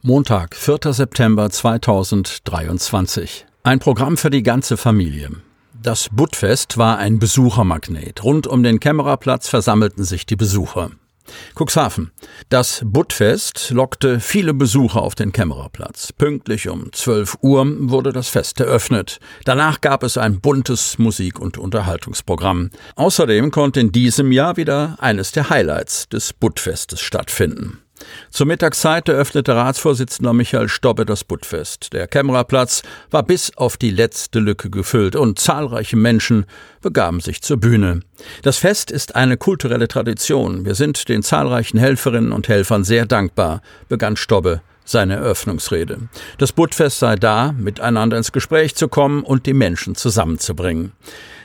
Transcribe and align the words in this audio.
Montag, 0.02 0.56
4. 0.56 0.92
September 0.92 1.48
2023. 1.48 3.46
Ein 3.62 3.78
Programm 3.78 4.16
für 4.16 4.30
die 4.30 4.42
ganze 4.42 4.76
Familie. 4.76 5.30
Das 5.80 6.08
Buttfest 6.10 6.76
war 6.76 6.98
ein 6.98 7.20
Besuchermagnet. 7.20 8.24
Rund 8.24 8.48
um 8.48 8.64
den 8.64 8.80
Kämmererplatz 8.80 9.48
versammelten 9.48 10.02
sich 10.02 10.26
die 10.26 10.34
Besucher. 10.34 10.90
Cuxhaven. 11.54 12.10
Das 12.48 12.82
Buttfest 12.84 13.70
lockte 13.70 14.20
viele 14.20 14.54
Besucher 14.54 15.02
auf 15.02 15.14
den 15.14 15.32
Kämmererplatz. 15.32 16.12
Pünktlich 16.12 16.68
um 16.68 16.92
12 16.92 17.38
Uhr 17.42 17.66
wurde 17.90 18.12
das 18.12 18.28
Fest 18.28 18.60
eröffnet. 18.60 19.18
Danach 19.44 19.80
gab 19.80 20.02
es 20.02 20.18
ein 20.18 20.40
buntes 20.40 20.98
Musik- 20.98 21.40
und 21.40 21.58
Unterhaltungsprogramm. 21.58 22.70
Außerdem 22.96 23.50
konnte 23.50 23.80
in 23.80 23.92
diesem 23.92 24.32
Jahr 24.32 24.56
wieder 24.56 24.96
eines 24.98 25.32
der 25.32 25.50
Highlights 25.50 26.08
des 26.08 26.32
Buttfestes 26.32 27.00
stattfinden. 27.00 27.78
Zur 28.30 28.46
Mittagszeit 28.46 29.08
eröffnete 29.08 29.54
Ratsvorsitzender 29.54 30.32
Michael 30.32 30.68
Stobbe 30.68 31.06
das 31.06 31.24
Buttfest. 31.24 31.92
Der 31.92 32.06
Kämmererplatz 32.06 32.82
war 33.10 33.22
bis 33.22 33.56
auf 33.56 33.76
die 33.76 33.90
letzte 33.90 34.38
Lücke 34.38 34.70
gefüllt 34.70 35.16
und 35.16 35.38
zahlreiche 35.38 35.96
Menschen 35.96 36.46
begaben 36.80 37.20
sich 37.20 37.42
zur 37.42 37.58
Bühne. 37.58 38.00
Das 38.42 38.58
Fest 38.58 38.90
ist 38.90 39.16
eine 39.16 39.36
kulturelle 39.36 39.88
Tradition. 39.88 40.64
Wir 40.64 40.74
sind 40.74 41.08
den 41.08 41.22
zahlreichen 41.22 41.78
Helferinnen 41.78 42.32
und 42.32 42.48
Helfern 42.48 42.84
sehr 42.84 43.06
dankbar, 43.06 43.62
begann 43.88 44.16
Stobbe 44.16 44.60
seine 44.88 45.16
Eröffnungsrede. 45.16 46.08
Das 46.38 46.52
Buttfest 46.52 46.98
sei 46.98 47.16
da, 47.16 47.52
miteinander 47.52 48.16
ins 48.16 48.32
Gespräch 48.32 48.74
zu 48.74 48.88
kommen 48.88 49.22
und 49.22 49.46
die 49.46 49.54
Menschen 49.54 49.94
zusammenzubringen. 49.94 50.92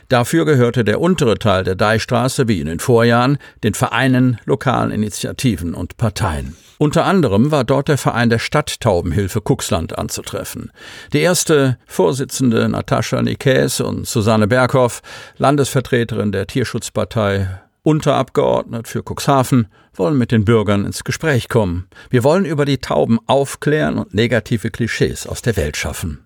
Dafür 0.10 0.46
gehörte 0.46 0.84
der 0.84 1.02
untere 1.02 1.40
Teil 1.40 1.64
der 1.64 1.76
Deichstraße 1.76 2.48
wie 2.48 2.60
in 2.60 2.68
den 2.68 2.80
Vorjahren 2.80 3.38
den 3.64 3.74
Vereinen, 3.74 4.40
lokalen 4.46 4.92
Initiativen 4.92 5.74
und 5.74 5.98
Parteien. 5.98 6.56
Unter 6.78 7.06
anderem 7.06 7.52
war 7.52 7.64
dort 7.64 7.88
der 7.88 7.98
Verein 7.98 8.30
der 8.30 8.40
Stadttaubenhilfe 8.40 9.42
Kuxland 9.42 9.98
anzutreffen. 9.98 10.72
Die 11.14 11.20
erste 11.20 11.78
Vorsitzende 11.86 12.68
Natascha 12.68 13.22
Nikäs 13.22 13.80
und 13.80 14.08
Susanne 14.08 14.48
Berghoff, 14.48 15.02
Landesvertreterin 15.38 16.32
der 16.32 16.48
Tierschutzpartei 16.48 17.62
Unterabgeordnet 17.84 18.88
für 18.88 19.04
Cuxhaven, 19.04 19.68
wollen 19.94 20.18
mit 20.18 20.32
den 20.32 20.46
Bürgern 20.46 20.86
ins 20.86 21.04
Gespräch 21.04 21.50
kommen. 21.50 21.88
Wir 22.10 22.24
wollen 22.24 22.46
über 22.46 22.66
die 22.66 22.80
Tauben 22.80 23.20
aufklären 23.28 23.98
und 23.98 24.14
negative 24.14 24.72
Klischees 24.72 25.28
aus 25.28 25.42
der 25.42 25.58
Welt 25.58 25.78
schaffen. 25.78 26.26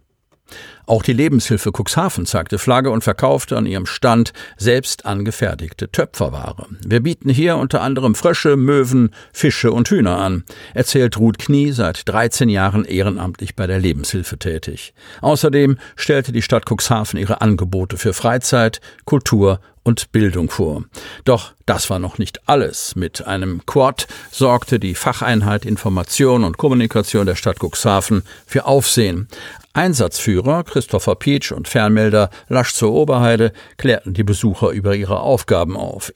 Auch 0.86 1.04
die 1.04 1.12
Lebenshilfe 1.12 1.72
Cuxhaven 1.72 2.26
zeigte 2.26 2.58
Flagge 2.58 2.92
und 2.92 3.04
verkaufte 3.04 3.58
an 3.58 3.66
ihrem 3.66 3.86
Stand 3.86 4.32
selbst 4.56 5.06
angefertigte 5.06 5.92
Töpferware. 5.92 6.68
Wir 6.86 7.02
bieten 7.02 7.30
hier 7.30 7.58
unter 7.58 7.82
anderem 7.82 8.16
Frösche, 8.16 8.56
Möwen, 8.56 9.14
Fische 9.34 9.74
und 9.74 9.90
Hühner 9.90 10.18
an, 10.18 10.46
erzählt 10.74 11.18
Ruth 11.18 11.40
Knie, 11.40 11.72
seit 11.72 12.08
13 12.08 12.48
Jahren 12.48 12.86
ehrenamtlich 12.86 13.58
bei 13.58 13.68
der 13.68 13.80
Lebenshilfe 13.80 14.38
tätig. 14.38 14.94
Außerdem 15.20 15.78
stellte 15.98 16.32
die 16.32 16.42
Stadt 16.42 16.64
Cuxhaven 16.70 17.20
ihre 17.20 17.42
Angebote 17.42 17.98
für 17.98 18.14
Freizeit, 18.14 18.80
Kultur 19.04 19.60
und 19.88 20.12
Bildung 20.12 20.50
vor. 20.50 20.84
Doch 21.24 21.54
das 21.66 21.90
war 21.90 21.98
noch 21.98 22.18
nicht 22.18 22.48
alles. 22.48 22.96
Mit 22.96 23.26
einem 23.26 23.66
Quad 23.66 24.08
sorgte 24.30 24.80
die 24.80 24.94
Facheinheit 24.94 25.66
Information 25.66 26.44
und 26.44 26.58
Kommunikation 26.58 27.26
der 27.26 27.36
Stadt 27.36 27.60
Cuxhaven 27.60 28.24
für 28.46 28.66
Aufsehen. 28.66 29.28
Einsatzführer 29.74 30.64
Christopher 30.64 31.16
Pietsch 31.16 31.52
und 31.52 31.68
Fernmelder 31.68 32.30
Lasch 32.50 32.74
zur 32.74 32.92
Oberheide 32.92 33.54
klärten 33.78 34.14
die 34.14 34.24
Besucher 34.24 34.70
über 34.70 34.96
ihre 34.96 35.22
Aufgaben 35.22 35.78
auf. 35.78 36.12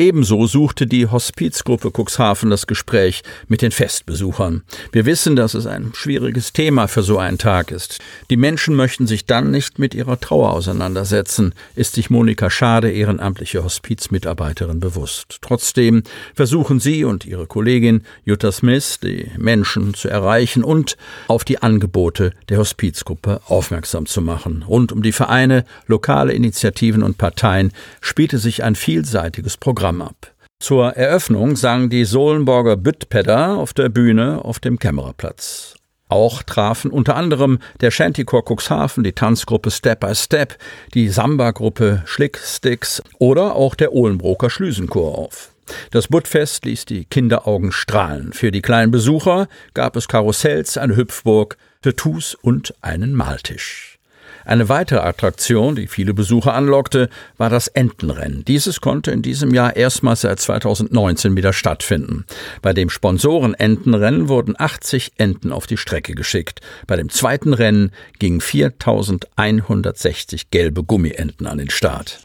Ebenso 0.00 0.46
suchte 0.46 0.86
die 0.86 1.08
Hospizgruppe 1.08 1.90
Cuxhaven 1.90 2.48
das 2.48 2.66
Gespräch 2.66 3.20
mit 3.48 3.60
den 3.60 3.70
Festbesuchern. 3.70 4.62
Wir 4.92 5.04
wissen, 5.04 5.36
dass 5.36 5.52
es 5.52 5.66
ein 5.66 5.90
schwieriges 5.92 6.54
Thema 6.54 6.86
für 6.88 7.02
so 7.02 7.18
einen 7.18 7.36
Tag 7.36 7.70
ist. 7.70 7.98
Die 8.30 8.38
Menschen 8.38 8.76
möchten 8.76 9.06
sich 9.06 9.26
dann 9.26 9.50
nicht 9.50 9.78
mit 9.78 9.94
ihrer 9.94 10.18
Trauer 10.18 10.52
auseinandersetzen, 10.52 11.54
ist 11.74 11.96
sich 11.96 12.08
Monika 12.08 12.48
Schade, 12.48 12.90
ehrenamtliche 12.90 13.62
Hospizmitarbeiterin, 13.62 14.80
bewusst. 14.80 15.36
Trotzdem 15.42 16.02
versuchen 16.34 16.80
sie 16.80 17.04
und 17.04 17.26
ihre 17.26 17.46
Kollegin 17.46 18.04
Jutta 18.24 18.52
Smith, 18.52 19.00
die 19.02 19.30
Menschen 19.36 19.92
zu 19.92 20.08
erreichen 20.08 20.64
und 20.64 20.96
auf 21.28 21.44
die 21.44 21.60
Angebote 21.60 22.32
der 22.48 22.56
Hospizgruppe 22.56 23.42
aufmerksam 23.48 24.06
zu 24.06 24.22
machen. 24.22 24.64
Rund 24.66 24.92
um 24.92 25.02
die 25.02 25.12
Vereine, 25.12 25.66
lokale 25.86 26.32
Initiativen 26.32 27.02
und 27.02 27.18
Parteien 27.18 27.70
spielte 28.00 28.38
sich 28.38 28.64
ein 28.64 28.76
vielseitiges 28.76 29.58
Programm 29.58 29.79
Programm 29.80 30.02
ab. 30.02 30.34
Zur 30.62 30.90
Eröffnung 30.90 31.56
sang 31.56 31.88
die 31.88 32.04
Sohlenborger 32.04 32.76
Büttpedder 32.76 33.56
auf 33.56 33.72
der 33.72 33.88
Bühne 33.88 34.44
auf 34.44 34.58
dem 34.58 34.78
Kämmererplatz. 34.78 35.74
Auch 36.10 36.42
trafen 36.42 36.90
unter 36.90 37.16
anderem 37.16 37.60
der 37.80 37.90
Shantycore 37.90 38.42
Cuxhaven, 38.46 39.04
die 39.04 39.14
Tanzgruppe 39.14 39.70
Step 39.70 40.00
by 40.00 40.14
Step, 40.14 40.58
die 40.92 41.08
Samba-Gruppe 41.08 42.02
Schlicksticks 42.04 43.02
oder 43.18 43.56
auch 43.56 43.74
der 43.74 43.94
Ohlenbroker 43.94 44.50
Schlüsenchor 44.50 45.16
auf. 45.16 45.54
Das 45.92 46.08
Buttfest 46.08 46.66
ließ 46.66 46.84
die 46.84 47.06
Kinderaugen 47.06 47.72
strahlen. 47.72 48.34
Für 48.34 48.50
die 48.50 48.60
kleinen 48.60 48.90
Besucher 48.90 49.48
gab 49.72 49.96
es 49.96 50.08
Karussells, 50.08 50.76
eine 50.76 50.94
Hüpfburg, 50.94 51.56
Tattoos 51.80 52.34
und 52.34 52.74
einen 52.82 53.14
Maltisch. 53.14 53.99
Eine 54.44 54.68
weitere 54.68 55.00
Attraktion, 55.00 55.74
die 55.74 55.86
viele 55.86 56.12
Besucher 56.14 56.54
anlockte, 56.54 57.08
war 57.36 57.50
das 57.50 57.68
Entenrennen. 57.68 58.44
Dieses 58.44 58.80
konnte 58.80 59.10
in 59.10 59.22
diesem 59.22 59.52
Jahr 59.54 59.76
erstmals 59.76 60.22
seit 60.22 60.40
2019 60.40 61.36
wieder 61.36 61.52
stattfinden. 61.52 62.24
Bei 62.62 62.72
dem 62.72 62.90
Sponsoren-Entenrennen 62.90 64.28
wurden 64.28 64.54
80 64.58 65.12
Enten 65.18 65.52
auf 65.52 65.66
die 65.66 65.76
Strecke 65.76 66.14
geschickt. 66.14 66.60
Bei 66.86 66.96
dem 66.96 67.10
zweiten 67.10 67.54
Rennen 67.54 67.92
gingen 68.18 68.40
4160 68.40 70.50
gelbe 70.50 70.84
Gummienten 70.84 71.46
an 71.46 71.58
den 71.58 71.70
Start. 71.70 72.20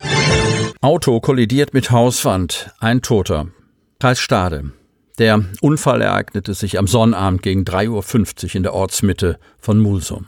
Auto 0.82 1.20
kollidiert 1.20 1.74
mit 1.74 1.92
Hauswand. 1.92 2.72
Ein 2.80 3.02
Toter. 3.02 3.48
Kreis 4.00 4.20
Stade. 4.20 4.72
Der 5.18 5.46
Unfall 5.62 6.02
ereignete 6.02 6.54
sich 6.54 6.78
am 6.78 6.88
Sonnabend 6.88 7.42
gegen 7.42 7.64
3.50 7.64 8.44
Uhr 8.44 8.56
in 8.56 8.64
der 8.64 8.74
Ortsmitte 8.74 9.40
von 9.60 9.80
Mulsum. 9.80 10.28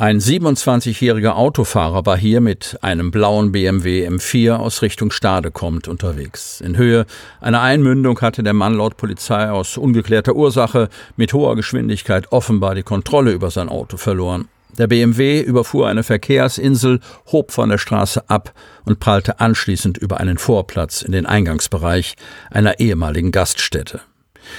Ein 0.00 0.20
27-jähriger 0.20 1.32
Autofahrer 1.32 2.06
war 2.06 2.16
hier 2.16 2.40
mit 2.40 2.78
einem 2.82 3.10
blauen 3.10 3.50
BMW 3.50 4.06
M4 4.06 4.54
aus 4.54 4.80
Richtung 4.80 5.10
Stade 5.10 5.50
kommt 5.50 5.88
unterwegs. 5.88 6.60
In 6.60 6.76
Höhe 6.76 7.04
einer 7.40 7.62
Einmündung 7.62 8.20
hatte 8.20 8.44
der 8.44 8.52
Mann 8.52 8.74
laut 8.74 8.96
Polizei 8.96 9.50
aus 9.50 9.76
ungeklärter 9.76 10.36
Ursache 10.36 10.88
mit 11.16 11.32
hoher 11.32 11.56
Geschwindigkeit 11.56 12.30
offenbar 12.30 12.76
die 12.76 12.84
Kontrolle 12.84 13.32
über 13.32 13.50
sein 13.50 13.68
Auto 13.68 13.96
verloren. 13.96 14.46
Der 14.78 14.86
BMW 14.86 15.40
überfuhr 15.40 15.88
eine 15.88 16.04
Verkehrsinsel, 16.04 17.00
hob 17.32 17.50
von 17.50 17.68
der 17.68 17.78
Straße 17.78 18.30
ab 18.30 18.52
und 18.84 19.00
prallte 19.00 19.40
anschließend 19.40 19.98
über 19.98 20.20
einen 20.20 20.38
Vorplatz 20.38 21.02
in 21.02 21.10
den 21.10 21.26
Eingangsbereich 21.26 22.14
einer 22.52 22.78
ehemaligen 22.78 23.32
Gaststätte. 23.32 24.02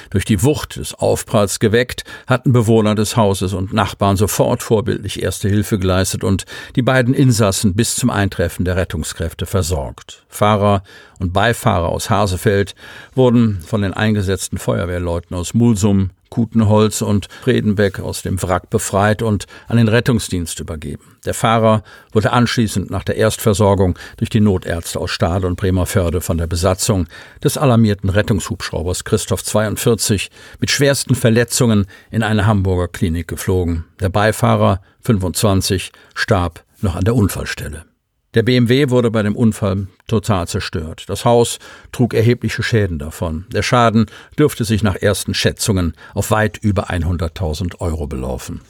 Durch 0.09 0.25
die 0.25 0.43
Wucht 0.43 0.77
des 0.77 0.93
Aufpralls 0.93 1.59
geweckt, 1.59 2.03
hatten 2.27 2.51
Bewohner 2.51 2.95
des 2.95 3.15
Hauses 3.17 3.53
und 3.53 3.73
Nachbarn 3.73 4.17
sofort 4.17 4.63
vorbildlich 4.63 5.21
erste 5.21 5.49
Hilfe 5.49 5.79
geleistet 5.79 6.23
und 6.23 6.45
die 6.75 6.81
beiden 6.81 7.13
Insassen 7.13 7.75
bis 7.75 7.95
zum 7.95 8.09
Eintreffen 8.09 8.65
der 8.65 8.75
Rettungskräfte 8.75 9.45
versorgt. 9.45 10.25
Fahrer 10.29 10.83
und 11.19 11.33
Beifahrer 11.33 11.89
aus 11.89 12.09
Hasefeld 12.09 12.75
wurden 13.15 13.61
von 13.65 13.81
den 13.81 13.93
eingesetzten 13.93 14.57
Feuerwehrleuten 14.57 15.35
aus 15.35 15.53
Mulsum, 15.53 16.11
Kutenholz 16.29 17.01
und 17.01 17.27
Fredenbeck 17.41 17.99
aus 17.99 18.21
dem 18.21 18.41
Wrack 18.41 18.69
befreit 18.69 19.21
und 19.21 19.45
an 19.67 19.77
den 19.77 19.87
Rettungsdienst 19.87 20.59
übergeben. 20.59 21.17
Der 21.25 21.33
Fahrer 21.33 21.83
wurde 22.11 22.31
anschließend 22.31 22.89
nach 22.89 23.03
der 23.03 23.17
Erstversorgung 23.17 23.97
durch 24.17 24.29
die 24.29 24.39
Notärzte 24.39 24.99
aus 24.99 25.11
Stade 25.11 25.47
und 25.47 25.55
Bremerförde 25.55 26.21
von 26.21 26.37
der 26.37 26.47
Besatzung 26.47 27.07
des 27.43 27.57
alarmierten 27.57 28.09
Rettungshubschraubers 28.09 29.03
Christoph 29.03 29.43
42 29.43 30.29
mit 30.59 30.71
schwersten 30.71 31.15
Verletzungen 31.15 31.87
in 32.11 32.23
eine 32.23 32.45
Hamburger 32.45 32.87
Klinik 32.87 33.27
geflogen. 33.27 33.85
Der 33.99 34.09
Beifahrer 34.09 34.81
25 35.01 35.91
starb 36.15 36.63
noch 36.81 36.95
an 36.95 37.03
der 37.03 37.15
Unfallstelle. 37.15 37.85
Der 38.35 38.43
BMW 38.43 38.91
wurde 38.91 39.09
bei 39.09 39.23
dem 39.23 39.35
Unfall 39.35 39.87
total 40.07 40.47
zerstört. 40.47 41.05
Das 41.07 41.25
Haus 41.25 41.57
trug 41.91 42.13
erhebliche 42.13 42.61
Schäden 42.61 42.99
davon. 42.99 43.45
Der 43.51 43.63
Schaden 43.63 44.05
dürfte 44.37 44.65
sich 44.65 44.83
nach 44.83 44.95
ersten 44.95 45.33
Schätzungen 45.33 45.93
auf 46.13 46.29
weit 46.29 46.59
über 46.59 46.91
100.000 46.91 47.79
Euro 47.79 48.05
belaufen. 48.05 48.61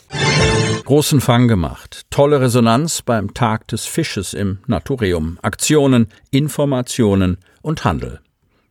Großen 0.86 1.20
Fang 1.20 1.50
gemacht. 1.50 2.06
Tolle 2.10 2.40
Resonanz 2.40 3.02
beim 3.02 3.34
Tag 3.34 3.68
des 3.68 3.86
Fisches 3.86 4.34
im 4.34 4.60
Naturium. 4.66 5.38
Aktionen, 5.42 6.08
Informationen 6.32 7.38
und 7.62 7.84
Handel. 7.84 8.22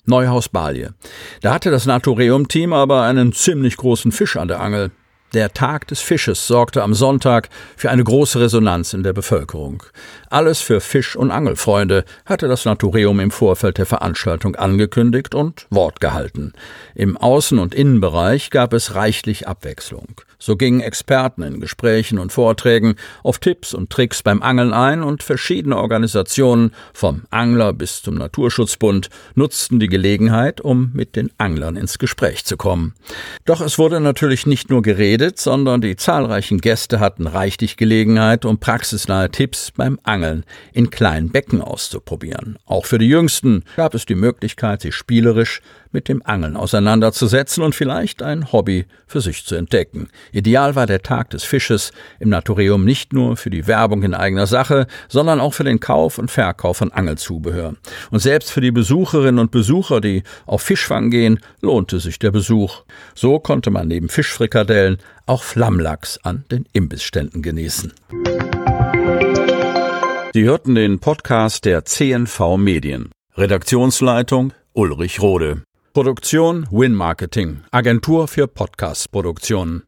Neuhaus 0.07 0.49
Balje. 0.49 0.95
Da 1.43 1.53
hatte 1.53 1.71
das 1.71 1.85
Naturium-Team 1.85 2.73
aber 2.73 3.03
einen 3.03 3.35
ziemlich 3.35 3.77
großen 3.77 4.11
Fisch 4.11 4.39
an 4.39 4.49
der 4.49 4.61
Angel. 4.61 4.91
Der 5.35 5.53
Tag 5.53 5.87
des 5.89 6.01
Fisches 6.01 6.47
sorgte 6.47 6.83
am 6.83 6.95
Sonntag 6.95 7.51
für 7.77 7.91
eine 7.91 8.03
große 8.03 8.41
Resonanz 8.41 8.95
in 8.95 9.03
der 9.03 9.13
Bevölkerung. 9.13 9.83
Alles 10.31 10.63
für 10.63 10.81
Fisch- 10.81 11.17
und 11.17 11.31
Angelfreunde 11.31 12.07
hatte 12.25 12.49
das 12.49 12.65
Naturium 12.65 13.21
im 13.21 13.31
Vorfeld 13.31 13.77
der 13.77 13.85
Veranstaltung 13.85 14.57
angekündigt 14.57 15.35
und 15.35 15.67
Wort 15.69 16.01
gehalten. 16.01 16.55
Im 16.95 17.19
Außen- 17.19 17.59
und 17.59 17.75
Innenbereich 17.75 18.49
gab 18.49 18.73
es 18.73 18.95
reichlich 18.95 19.47
Abwechslung. 19.47 20.23
So 20.41 20.57
gingen 20.57 20.81
Experten 20.81 21.43
in 21.43 21.61
Gesprächen 21.61 22.19
und 22.19 22.31
Vorträgen 22.31 22.95
auf 23.25 23.39
Tipps 23.41 23.75
und 23.75 23.91
Tricks 23.91 24.23
beim 24.23 24.41
Angeln 24.41 24.73
ein 24.73 25.03
und 25.03 25.25
verschiedene 25.25 25.77
Organisationen, 25.77 26.73
vom 26.95 27.23
Angler 27.31 27.73
bis 27.73 28.03
zum 28.03 28.15
Naturschutzbund, 28.15 29.11
nutzten 29.35 29.81
die 29.81 29.89
Gelegenheit, 29.89 30.61
um 30.61 30.93
mit 30.95 31.17
den 31.17 31.33
Anglern 31.39 31.75
ins 31.75 31.99
Gespräch 31.99 32.45
zu 32.45 32.57
kommen. 32.57 32.95
Doch 33.47 33.61
es 33.61 33.79
wurde 33.79 33.99
natürlich 33.99 34.47
nicht 34.47 34.71
nur 34.71 34.81
geredet, 35.19 35.39
sondern 35.41 35.81
die 35.81 35.97
zahlreichen 35.97 36.61
Gäste 36.61 37.01
hatten 37.01 37.27
reichlich 37.27 37.77
Gelegenheit, 37.77 38.45
um 38.45 38.59
praxisnahe 38.59 39.31
Tipps 39.31 39.73
beim 39.73 39.99
Angeln 40.05 40.45
in 40.73 40.91
kleinen 40.91 41.31
Becken 41.31 41.61
auszuprobieren. 41.61 42.57
Auch 42.67 42.87
für 42.87 42.99
die 42.99 43.09
Jüngsten 43.09 43.65
gab 43.77 43.95
es 43.95 44.07
die 44.07 44.15
Möglichkeit, 44.15 44.83
sich 44.83 44.95
spielerisch 44.95 45.61
mit 45.91 46.09
dem 46.09 46.23
Angeln 46.25 46.57
auseinanderzusetzen 46.57 47.63
und 47.63 47.75
vielleicht 47.75 48.23
ein 48.23 48.53
Hobby 48.53 48.87
für 49.07 49.21
sich 49.21 49.45
zu 49.45 49.55
entdecken. 49.55 50.09
Ideal 50.33 50.77
war 50.77 50.87
der 50.87 51.03
Tag 51.03 51.31
des 51.31 51.45
Fisches 51.45 51.93
im 52.21 52.29
Naturium 52.29 52.85
nicht 52.85 53.13
nur 53.13 53.37
für 53.37 53.51
die 53.51 53.67
Werbung 53.67 54.03
in 54.03 54.15
eigener 54.15 54.47
Sache, 54.47 54.87
sondern 55.09 55.41
auch 55.41 55.55
für 55.55 55.65
den 55.65 55.81
Kauf 55.81 56.19
und 56.19 56.31
Verkauf 56.31 56.79
von 56.79 56.93
Angelzubehör. 56.93 57.75
Und 58.11 58.21
selbst 58.21 58.51
für 58.51 58.61
die 58.61 58.71
Besucherinnen 58.71 59.39
und 59.39 59.51
Besucher, 59.51 60.01
die 60.01 60.23
auf 60.47 60.63
Fischfang 60.63 61.11
gehen, 61.11 61.41
lohnte 61.63 62.01
sich 62.01 62.19
der 62.19 62.31
Besuch. 62.31 62.83
So 63.15 63.39
konnte 63.39 63.71
man 63.71 63.89
neben 63.89 64.09
Fischfrikadellen 64.09 64.99
auch 65.27 65.43
Flammlachs 65.43 66.19
an 66.23 66.45
den 66.51 66.65
Imbissständen 66.73 67.43
genießen. 67.43 67.93
Sie 70.35 70.45
hörten 70.45 70.75
den 70.75 70.99
Podcast 70.99 71.65
der 71.65 71.85
CNV 71.85 72.57
Medien. 72.57 73.11
Redaktionsleitung 73.37 74.53
Ulrich 74.73 75.21
Rode. 75.21 75.63
Produktion 75.95 76.69
Win 76.71 76.95
Marketing, 76.95 77.63
Agentur 77.73 78.29
für 78.29 78.47
Podcast-Produktionen. 78.47 79.77